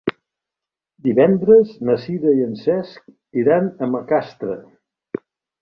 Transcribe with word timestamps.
Divendres 1.07 1.75
na 1.89 1.97
Sira 2.05 2.33
i 2.39 2.47
en 2.47 2.57
Cesc 2.63 3.43
iran 3.45 3.71
a 3.89 3.93
Macastre. 3.97 4.61